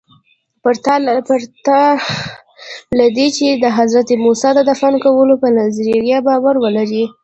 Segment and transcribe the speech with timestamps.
[0.63, 0.93] پرته
[2.97, 7.05] له دې چې د حضرت موسی د دفن کولو په نظریه باور ولرئ.